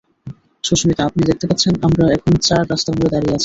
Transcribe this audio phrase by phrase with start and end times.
[0.63, 3.39] সুস্মিতা, আপনি দেখতে পাচ্ছেন, আমরা এখন চার রাস্তার মোড়ে দাঁড়িয়ে আছি।